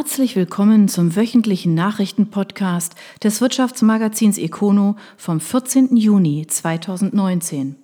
[0.00, 5.94] Herzlich willkommen zum wöchentlichen Nachrichtenpodcast des Wirtschaftsmagazins Econo vom 14.
[5.94, 7.76] Juni 2019.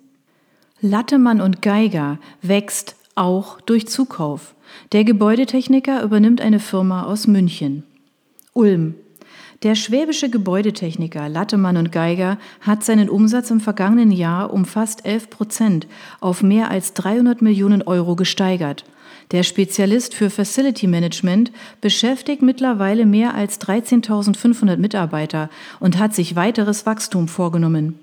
[0.81, 4.55] Lattemann und Geiger wächst auch durch Zukauf.
[4.93, 7.83] Der Gebäudetechniker übernimmt eine Firma aus München.
[8.53, 8.95] Ulm.
[9.63, 15.31] Der schwäbische Gebäudetechniker Lattemann und Geiger hat seinen Umsatz im vergangenen Jahr um fast 11
[15.31, 15.87] Prozent
[16.19, 18.85] auf mehr als 300 Millionen Euro gesteigert.
[19.31, 21.51] Der Spezialist für Facility Management
[21.81, 27.99] beschäftigt mittlerweile mehr als 13.500 Mitarbeiter und hat sich weiteres Wachstum vorgenommen.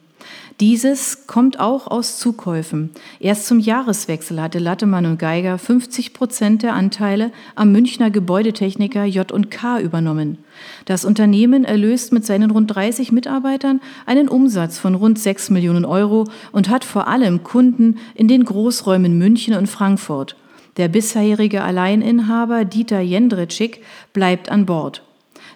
[0.60, 2.90] Dieses kommt auch aus Zukäufen.
[3.20, 9.80] Erst zum Jahreswechsel hatte Lattemann und Geiger 50 Prozent der Anteile am Münchner Gebäudetechniker J&K
[9.80, 10.38] übernommen.
[10.84, 16.24] Das Unternehmen erlöst mit seinen rund 30 Mitarbeitern einen Umsatz von rund 6 Millionen Euro
[16.52, 20.36] und hat vor allem Kunden in den Großräumen München und Frankfurt.
[20.76, 25.03] Der bisherige Alleininhaber Dieter Jendritschik bleibt an Bord.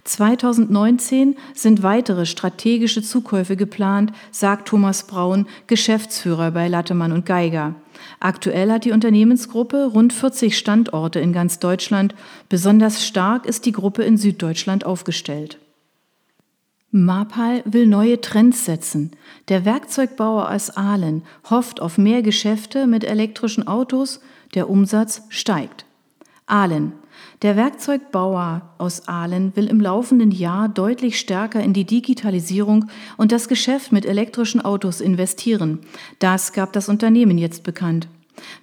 [0.09, 7.75] 2019 sind weitere strategische Zukäufe geplant, sagt Thomas Braun, Geschäftsführer bei Lattemann und Geiger.
[8.19, 12.15] Aktuell hat die Unternehmensgruppe rund 40 Standorte in ganz Deutschland.
[12.49, 15.59] Besonders stark ist die Gruppe in Süddeutschland aufgestellt.
[16.91, 19.11] Marpal will neue Trends setzen.
[19.49, 24.21] Der Werkzeugbauer aus Aalen hofft auf mehr Geschäfte mit elektrischen Autos,
[24.55, 25.85] der Umsatz steigt.
[26.47, 26.93] Aalen.
[27.43, 33.49] Der Werkzeugbauer aus Aalen will im laufenden Jahr deutlich stärker in die Digitalisierung und das
[33.49, 35.81] Geschäft mit elektrischen Autos investieren.
[36.19, 38.09] Das gab das Unternehmen jetzt bekannt.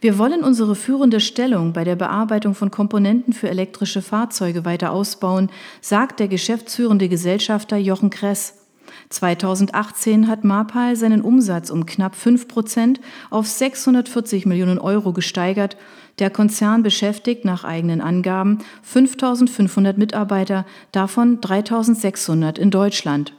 [0.02, 5.50] Wir wollen unsere führende Stellung bei der Bearbeitung von Komponenten für elektrische Fahrzeuge weiter ausbauen,
[5.82, 8.65] sagt der geschäftsführende Gesellschafter Jochen Kress.
[9.10, 15.78] 2018 hat Marpal seinen Umsatz um knapp 5 Prozent auf 640 Millionen Euro gesteigert.
[16.20, 23.34] Der Konzern beschäftigt nach eigenen Angaben 5500 Mitarbeiter, davon 3600 in Deutschland.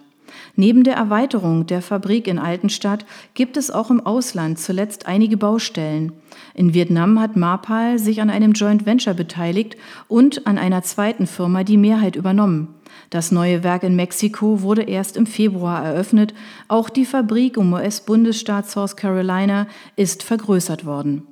[0.55, 6.13] Neben der Erweiterung der Fabrik in Altenstadt gibt es auch im Ausland zuletzt einige Baustellen.
[6.55, 9.77] In Vietnam hat Marpal sich an einem Joint Venture beteiligt
[10.09, 12.76] und an einer zweiten Firma die Mehrheit übernommen.
[13.11, 16.35] Das neue Werk in Mexiko wurde erst im Februar eröffnet.
[16.69, 21.27] Auch die Fabrik im US-Bundesstaat South Carolina ist vergrößert worden.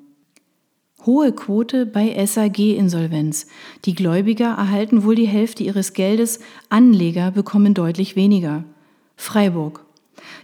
[1.07, 3.47] Hohe Quote bei SAG-Insolvenz.
[3.85, 8.65] Die Gläubiger erhalten wohl die Hälfte ihres Geldes, Anleger bekommen deutlich weniger.
[9.17, 9.85] Freiburg.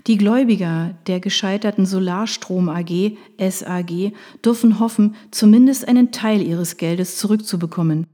[0.06, 4.12] Die Gläubiger der gescheiterten Solarstrom AG, SAG,
[4.44, 8.06] dürfen hoffen, zumindest einen Teil ihres Geldes zurückzubekommen.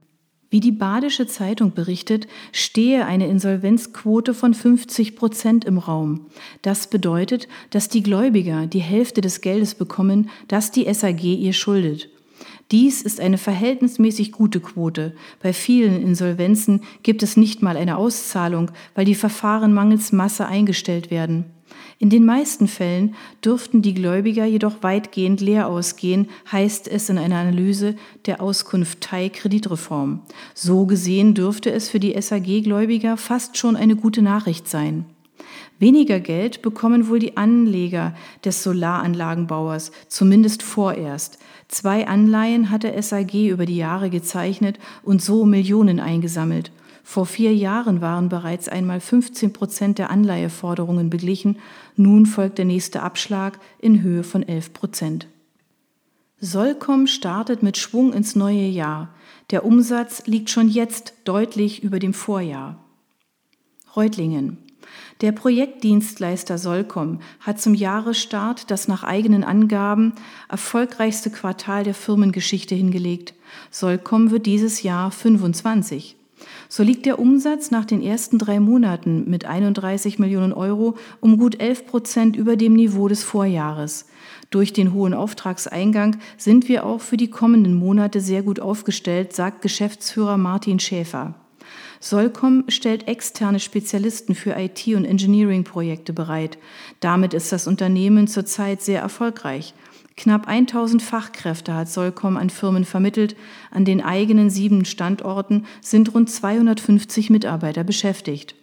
[0.56, 6.28] Wie die Badische Zeitung berichtet, stehe eine Insolvenzquote von 50 Prozent im Raum.
[6.62, 12.09] Das bedeutet, dass die Gläubiger die Hälfte des Geldes bekommen, das die SAG ihr schuldet.
[12.71, 15.15] Dies ist eine verhältnismäßig gute Quote.
[15.43, 21.11] Bei vielen Insolvenzen gibt es nicht mal eine Auszahlung, weil die Verfahren mangels Masse eingestellt
[21.11, 21.44] werden.
[21.99, 27.37] In den meisten Fällen dürften die Gläubiger jedoch weitgehend leer ausgehen, heißt es in einer
[27.37, 27.97] Analyse
[28.27, 30.21] der Auskunft Thai Kreditreform.
[30.55, 35.06] So gesehen dürfte es für die SAG-Gläubiger fast schon eine gute Nachricht sein.
[35.78, 41.38] Weniger Geld bekommen wohl die Anleger des Solaranlagenbauers, zumindest vorerst.
[41.69, 46.71] Zwei Anleihen hatte SAG über die Jahre gezeichnet und so Millionen eingesammelt.
[47.09, 51.61] Vor vier Jahren waren bereits einmal 15 Prozent der Anleiheforderungen beglichen.
[51.94, 55.28] Nun folgt der nächste Abschlag in Höhe von 11 Prozent.
[56.41, 59.15] Solcom startet mit Schwung ins neue Jahr.
[59.50, 62.84] Der Umsatz liegt schon jetzt deutlich über dem Vorjahr.
[63.94, 64.59] Reutlingen.
[65.21, 70.12] Der Projektdienstleister Solcom hat zum Jahresstart das nach eigenen Angaben
[70.49, 73.33] erfolgreichste Quartal der Firmengeschichte hingelegt.
[73.71, 76.17] Solcom wird dieses Jahr 25.
[76.69, 81.60] So liegt der Umsatz nach den ersten drei Monaten mit 31 Millionen Euro um gut
[81.60, 84.06] 11 Prozent über dem Niveau des Vorjahres.
[84.50, 89.62] Durch den hohen Auftragseingang sind wir auch für die kommenden Monate sehr gut aufgestellt, sagt
[89.62, 91.34] Geschäftsführer Martin Schäfer.
[92.00, 96.58] Solcom stellt externe Spezialisten für IT- und Engineering-Projekte bereit.
[97.00, 99.75] Damit ist das Unternehmen zurzeit sehr erfolgreich.
[100.16, 103.36] Knapp 1000 Fachkräfte hat Solcom an Firmen vermittelt.
[103.70, 108.54] An den eigenen sieben Standorten sind rund 250 Mitarbeiter beschäftigt.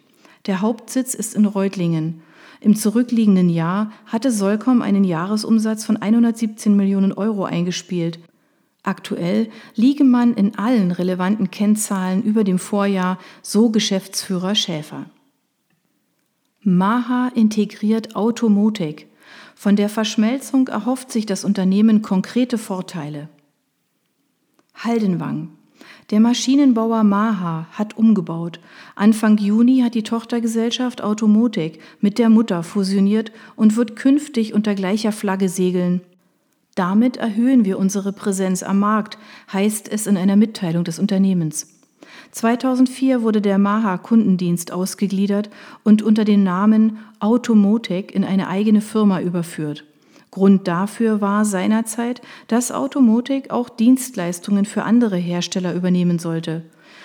[0.46, 2.22] Der Hauptsitz ist in Reutlingen.
[2.60, 8.18] Im zurückliegenden Jahr hatte Solcom einen Jahresumsatz von 117 Millionen Euro eingespielt.
[8.82, 15.06] Aktuell liege man in allen relevanten Kennzahlen über dem Vorjahr, so Geschäftsführer Schäfer.
[16.62, 19.06] Maha integriert Automotic.
[19.54, 23.28] Von der Verschmelzung erhofft sich das Unternehmen konkrete Vorteile.
[24.74, 25.50] Haldenwang.
[26.10, 28.60] Der Maschinenbauer Maha hat umgebaut.
[28.94, 35.12] Anfang Juni hat die Tochtergesellschaft Automotic mit der Mutter fusioniert und wird künftig unter gleicher
[35.12, 36.02] Flagge segeln.
[36.74, 39.16] Damit erhöhen wir unsere Präsenz am Markt,
[39.52, 41.73] heißt es in einer Mitteilung des Unternehmens.
[42.34, 45.50] 2004 wurde der Maha Kundendienst ausgegliedert
[45.84, 49.84] und unter dem Namen Automotec in eine eigene Firma überführt.
[50.32, 56.62] Grund dafür war seinerzeit, dass Automotic auch Dienstleistungen für andere Hersteller übernehmen sollte.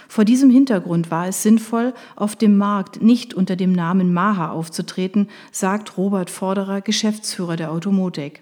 [0.08, 5.30] Vor diesem Hintergrund war es sinnvoll, auf dem Markt nicht unter dem Namen Maha aufzutreten,
[5.52, 8.42] sagt Robert Vorderer, Geschäftsführer der Automotic.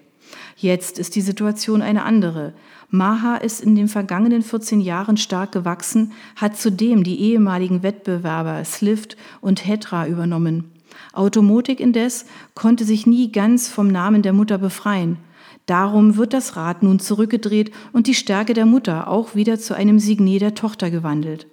[0.56, 2.52] Jetzt ist die Situation eine andere.
[2.90, 9.16] Maha ist in den vergangenen 14 Jahren stark gewachsen, hat zudem die ehemaligen Wettbewerber Slift
[9.40, 10.72] und Hetra übernommen.
[11.12, 15.18] Automotik indes konnte sich nie ganz vom Namen der Mutter befreien.
[15.66, 19.98] Darum wird das Rad nun zurückgedreht und die Stärke der Mutter auch wieder zu einem
[19.98, 21.46] Signet der Tochter gewandelt.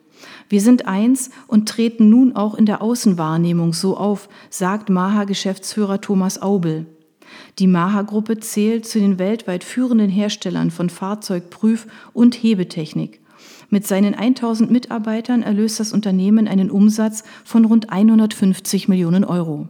[0.47, 6.41] Wir sind eins und treten nun auch in der Außenwahrnehmung so auf, sagt Maha-Geschäftsführer Thomas
[6.41, 6.85] Aubel.
[7.59, 13.21] Die Maha-Gruppe zählt zu den weltweit führenden Herstellern von Fahrzeugprüf- und Hebetechnik.
[13.69, 19.67] Mit seinen 1000 Mitarbeitern erlöst das Unternehmen einen Umsatz von rund 150 Millionen Euro.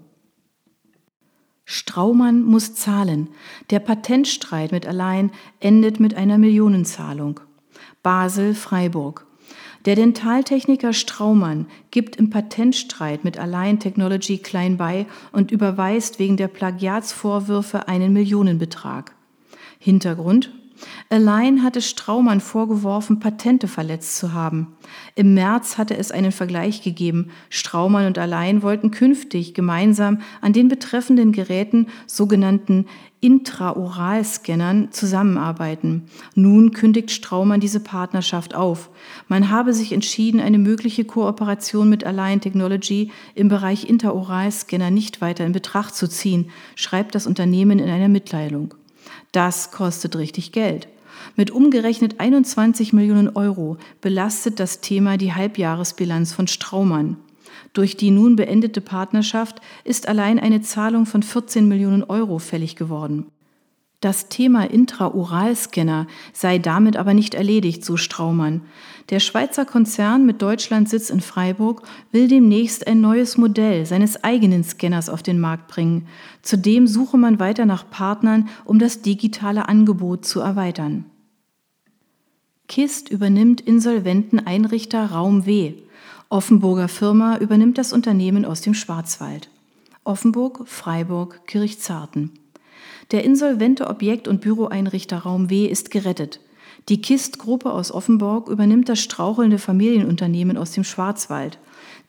[1.66, 3.30] Straumann muss zahlen.
[3.72, 7.40] Der Patentstreit mit Allein endet mit einer Millionenzahlung.
[8.04, 9.26] Basel, Freiburg.
[9.86, 16.48] Der Dentaltechniker Straumann gibt im Patentstreit mit Align Technology klein bei und überweist wegen der
[16.48, 19.14] Plagiatsvorwürfe einen Millionenbetrag.
[19.78, 20.52] Hintergrund
[21.10, 24.76] Align hatte Straumann vorgeworfen, Patente verletzt zu haben.
[25.16, 27.30] Im März hatte es einen Vergleich gegeben.
[27.50, 32.86] Straumann und Align wollten künftig gemeinsam an den betreffenden Geräten, sogenannten
[33.22, 36.04] Intraoralscannern, zusammenarbeiten.
[36.36, 38.92] Nun kündigt Straumann diese Partnerschaft auf.
[39.28, 45.46] Man habe sich entschieden, eine mögliche Kooperation mit Align Technology im Bereich Interoralscanner nicht weiter
[45.46, 48.76] in Betracht zu ziehen, schreibt das Unternehmen in einer Mitteilung.
[49.32, 50.88] Das kostet richtig Geld.
[51.36, 57.18] Mit umgerechnet 21 Millionen Euro belastet das Thema die Halbjahresbilanz von Straumann.
[57.74, 63.28] Durch die nun beendete Partnerschaft ist allein eine Zahlung von 14 Millionen Euro fällig geworden.
[64.02, 68.62] Das Thema Intraoralscanner sei damit aber nicht erledigt, so Straumann.
[69.10, 75.10] Der Schweizer Konzern mit Deutschlandsitz in Freiburg will demnächst ein neues Modell seines eigenen Scanners
[75.10, 76.08] auf den Markt bringen.
[76.42, 81.06] Zudem suche man weiter nach Partnern, um das digitale Angebot zu erweitern.
[82.68, 85.74] KIST übernimmt insolventen Einrichter Raum W.
[86.30, 89.50] Offenburger Firma übernimmt das Unternehmen aus dem Schwarzwald.
[90.04, 92.32] Offenburg, Freiburg, Kirchzarten.
[93.12, 96.40] Der insolvente Objekt- und Büroeinrichter Raum W ist gerettet.
[96.90, 101.58] Die KIST-Gruppe aus Offenburg übernimmt das strauchelnde Familienunternehmen aus dem Schwarzwald.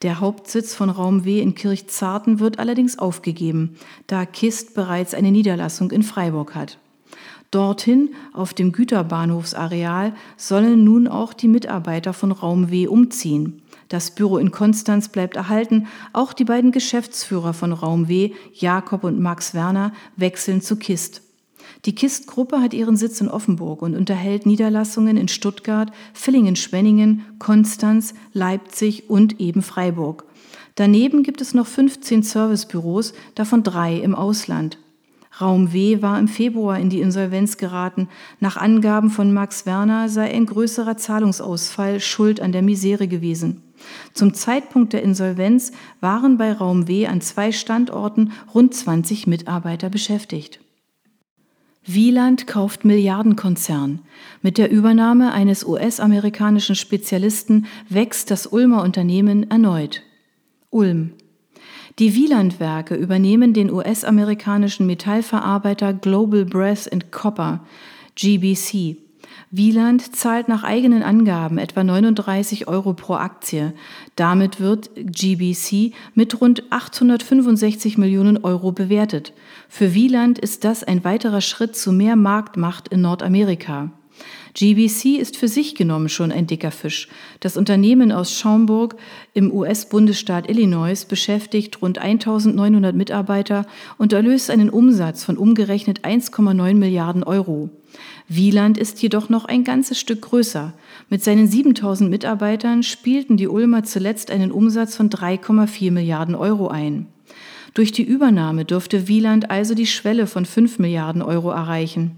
[0.02, 3.76] Der Hauptsitz von Raum W in Kirchzarten wird allerdings aufgegeben,
[4.06, 6.78] da KIST bereits eine Niederlassung in Freiburg hat.
[7.50, 13.62] Dorthin, auf dem Güterbahnhofsareal, sollen nun auch die Mitarbeiter von Raum W umziehen.
[13.88, 15.86] Das Büro in Konstanz bleibt erhalten.
[16.12, 21.22] Auch die beiden Geschäftsführer von Raum W, Jakob und Max Werner, wechseln zu KIST.
[21.84, 29.08] Die KIST-Gruppe hat ihren Sitz in Offenburg und unterhält Niederlassungen in Stuttgart, Villingen-Schwenningen, Konstanz, Leipzig
[29.08, 30.24] und eben Freiburg.
[30.74, 34.78] Daneben gibt es noch 15 Servicebüros, davon drei im Ausland.
[35.40, 38.08] Raum W war im Februar in die Insolvenz geraten.
[38.40, 43.62] Nach Angaben von Max Werner sei ein größerer Zahlungsausfall schuld an der Misere gewesen.
[44.12, 50.60] Zum Zeitpunkt der Insolvenz waren bei Raum W an zwei Standorten rund 20 Mitarbeiter beschäftigt.
[51.84, 54.00] Wieland kauft Milliardenkonzern.
[54.42, 60.02] Mit der Übernahme eines US-amerikanischen Spezialisten wächst das Ulmer Unternehmen erneut.
[60.70, 61.12] Ulm.
[62.00, 67.64] Die Wielandwerke übernehmen den US-amerikanischen Metallverarbeiter Global Brass and Copper,
[68.16, 69.05] GBC.
[69.56, 73.72] Wieland zahlt nach eigenen Angaben etwa 39 Euro pro Aktie.
[74.14, 79.32] Damit wird GBC mit rund 865 Millionen Euro bewertet.
[79.68, 83.90] Für Wieland ist das ein weiterer Schritt zu mehr Marktmacht in Nordamerika.
[84.56, 87.08] GBC ist für sich genommen schon ein dicker Fisch.
[87.40, 88.96] Das Unternehmen aus Schaumburg
[89.34, 93.66] im US-Bundesstaat Illinois beschäftigt rund 1900 Mitarbeiter
[93.98, 97.68] und erlöst einen Umsatz von umgerechnet 1,9 Milliarden Euro.
[98.28, 100.72] Wieland ist jedoch noch ein ganzes Stück größer.
[101.10, 107.08] Mit seinen 7000 Mitarbeitern spielten die Ulmer zuletzt einen Umsatz von 3,4 Milliarden Euro ein.
[107.74, 112.16] Durch die Übernahme dürfte Wieland also die Schwelle von 5 Milliarden Euro erreichen.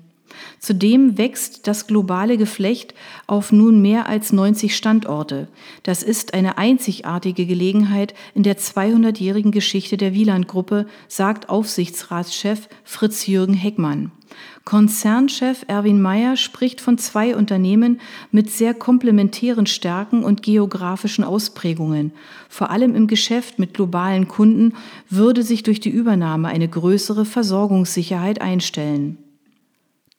[0.59, 2.95] Zudem wächst das globale Geflecht
[3.26, 5.49] auf nun mehr als 90 Standorte.
[5.83, 14.12] Das ist eine einzigartige Gelegenheit in der 200-jährigen Geschichte der Wieland-Gruppe, sagt Aufsichtsratschef Fritz-Jürgen Heckmann.
[14.64, 22.12] Konzernchef Erwin Mayer spricht von zwei Unternehmen mit sehr komplementären Stärken und geografischen Ausprägungen.
[22.49, 24.75] Vor allem im Geschäft mit globalen Kunden
[25.09, 29.16] würde sich durch die Übernahme eine größere Versorgungssicherheit einstellen.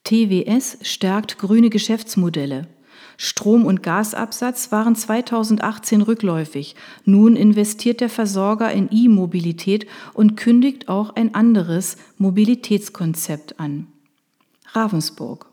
[0.10, 2.68] TWS stärkt grüne Geschäftsmodelle.
[3.16, 6.76] Strom- und Gasabsatz waren 2018 rückläufig.
[7.06, 9.86] Nun investiert der Versorger in E-Mobilität
[10.16, 13.86] und kündigt auch ein anderes Mobilitätskonzept an.
[14.72, 15.46] Ravensburg.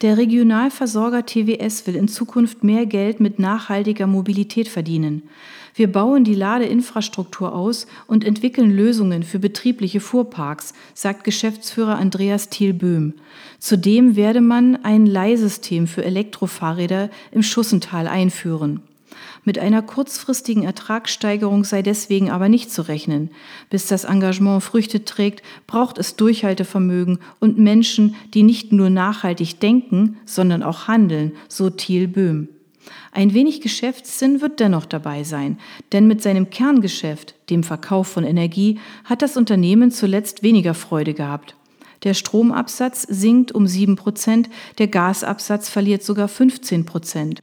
[0.00, 5.28] Der Regionalversorger TWS will in Zukunft mehr Geld mit nachhaltiger Mobilität verdienen.
[5.74, 13.14] Wir bauen die Ladeinfrastruktur aus und entwickeln Lösungen für betriebliche Fuhrparks, sagt Geschäftsführer Andreas Thiel-Böhm.
[13.58, 18.82] Zudem werde man ein Leihsystem für Elektrofahrräder im Schussental einführen.
[19.44, 23.30] Mit einer kurzfristigen Ertragssteigerung sei deswegen aber nicht zu rechnen.
[23.70, 30.18] Bis das Engagement Früchte trägt, braucht es Durchhaltevermögen und Menschen, die nicht nur nachhaltig denken,
[30.26, 32.48] sondern auch handeln, so Thiel Böhm.
[33.12, 35.58] Ein wenig Geschäftssinn wird dennoch dabei sein,
[35.92, 41.54] denn mit seinem Kerngeschäft, dem Verkauf von Energie, hat das Unternehmen zuletzt weniger Freude gehabt.
[42.04, 44.48] Der Stromabsatz sinkt um sieben Prozent,
[44.78, 47.42] der Gasabsatz verliert sogar 15 Prozent.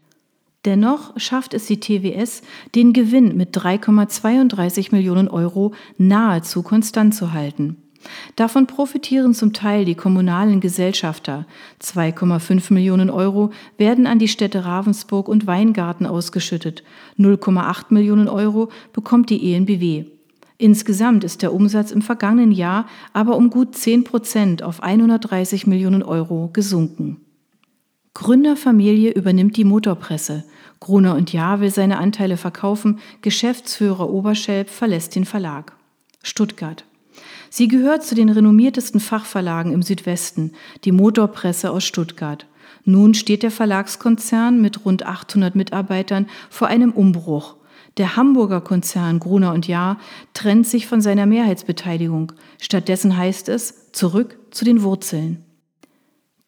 [0.66, 2.42] Dennoch schafft es die TWS,
[2.76, 7.78] den Gewinn mit 3,32 Millionen Euro nahezu konstant zu halten.
[8.36, 11.46] Davon profitieren zum Teil die kommunalen Gesellschafter.
[11.82, 16.84] 2,5 Millionen Euro werden an die Städte Ravensburg und Weingarten ausgeschüttet.
[17.18, 20.06] 0,8 Millionen Euro bekommt die ENBW.
[20.58, 26.04] Insgesamt ist der Umsatz im vergangenen Jahr aber um gut 10 Prozent auf 130 Millionen
[26.04, 27.22] Euro gesunken.
[28.14, 30.44] Gründerfamilie übernimmt die Motorpresse.
[30.82, 33.00] Gruner und Jahr will seine Anteile verkaufen.
[33.22, 35.74] Geschäftsführer Oberschelp verlässt den Verlag.
[36.24, 36.84] Stuttgart.
[37.50, 40.54] Sie gehört zu den renommiertesten Fachverlagen im Südwesten,
[40.86, 42.46] die Motorpresse aus Stuttgart.
[42.86, 47.56] Nun steht der Verlagskonzern mit rund 800 Mitarbeitern vor einem Umbruch.
[47.98, 50.00] Der Hamburger Konzern Gruner und Jahr
[50.34, 52.32] trennt sich von seiner Mehrheitsbeteiligung.
[52.60, 55.44] Stattdessen heißt es zurück zu den Wurzeln.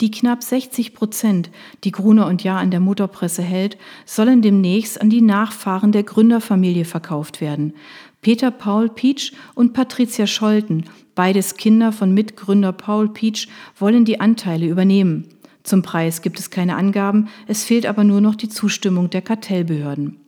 [0.02, 1.52] Die knapp 60 Prozent,
[1.84, 6.86] die Gruner und Jahr an der Motorpresse hält, sollen demnächst an die Nachfahren der Gründerfamilie
[6.86, 7.74] verkauft werden.
[8.22, 10.86] Peter Paul Pietsch und Patricia Scholten,
[11.16, 13.48] beides Kinder von Mitgründer Paul Pietsch,
[13.80, 15.28] wollen die Anteile übernehmen.
[15.64, 20.20] Zum Preis gibt es keine Angaben, es fehlt aber nur noch die Zustimmung der Kartellbehörden.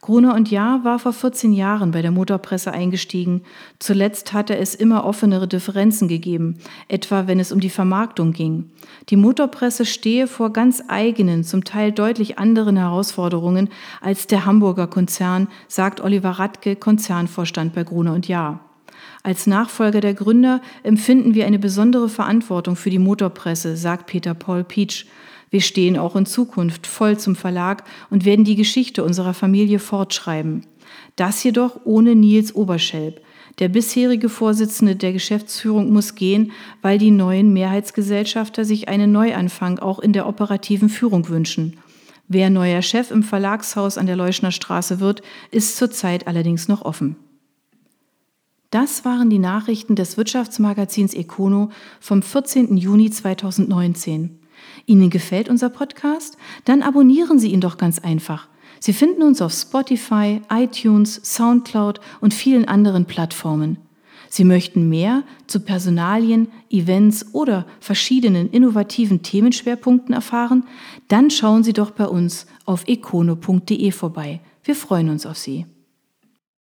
[0.00, 3.42] Gruner und Jahr war vor 14 Jahren bei der Motorpresse eingestiegen.
[3.78, 6.58] Zuletzt hatte es immer offenere Differenzen gegeben,
[6.88, 8.70] etwa wenn es um die Vermarktung ging.
[9.08, 13.68] Die Motorpresse stehe vor ganz eigenen, zum Teil deutlich anderen Herausforderungen
[14.00, 18.67] als der Hamburger Konzern, sagt Oliver Radke, Konzernvorstand bei Gruner und Jahr.
[19.28, 24.64] Als Nachfolger der Gründer empfinden wir eine besondere Verantwortung für die Motorpresse, sagt Peter Paul
[24.64, 25.04] Peach.
[25.50, 30.64] Wir stehen auch in Zukunft voll zum Verlag und werden die Geschichte unserer Familie fortschreiben.
[31.16, 33.20] Das jedoch ohne Nils Oberschelp.
[33.58, 39.98] Der bisherige Vorsitzende der Geschäftsführung muss gehen, weil die neuen Mehrheitsgesellschafter sich einen Neuanfang auch
[39.98, 41.76] in der operativen Führung wünschen.
[42.28, 45.20] Wer neuer Chef im Verlagshaus an der Leuschner Straße wird,
[45.50, 47.16] ist zurzeit allerdings noch offen.
[48.70, 51.70] Das waren die Nachrichten des Wirtschaftsmagazins Econo
[52.00, 52.76] vom 14.
[52.76, 54.38] Juni 2019.
[54.84, 56.36] Ihnen gefällt unser Podcast?
[56.66, 58.48] Dann abonnieren Sie ihn doch ganz einfach.
[58.78, 63.78] Sie finden uns auf Spotify, iTunes, SoundCloud und vielen anderen Plattformen.
[64.28, 70.64] Sie möchten mehr zu Personalien, Events oder verschiedenen innovativen Themenschwerpunkten erfahren?
[71.08, 74.40] Dann schauen Sie doch bei uns auf econo.de vorbei.
[74.62, 75.64] Wir freuen uns auf Sie.